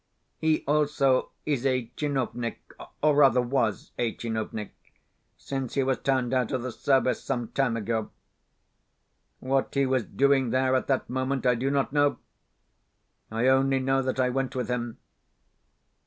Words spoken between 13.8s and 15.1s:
that I went with him....